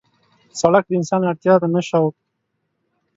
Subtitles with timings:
[0.59, 2.15] سړک د انسان اړتیا ده نه شوق.